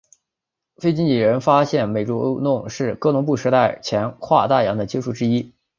[0.77, 5.53] 腓尼基人发现美洲论是哥伦布时代前的跨大洋接触的之一。